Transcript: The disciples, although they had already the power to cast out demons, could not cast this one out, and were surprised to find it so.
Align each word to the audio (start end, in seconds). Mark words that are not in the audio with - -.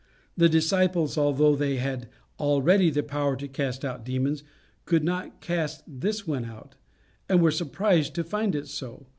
The 0.35 0.49
disciples, 0.49 1.15
although 1.15 1.55
they 1.55 1.75
had 1.75 2.09
already 2.39 2.89
the 2.89 3.03
power 3.03 3.35
to 3.35 3.47
cast 3.47 3.85
out 3.85 4.03
demons, 4.03 4.43
could 4.85 5.03
not 5.03 5.41
cast 5.41 5.83
this 5.85 6.25
one 6.25 6.45
out, 6.45 6.73
and 7.29 7.39
were 7.39 7.51
surprised 7.51 8.15
to 8.15 8.23
find 8.23 8.55
it 8.55 8.67
so. 8.67 9.05